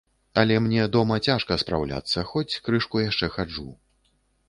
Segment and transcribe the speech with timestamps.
[0.43, 3.71] Але мне дома цяжка спраўляцца, хоць крышку яшчэ хаджу.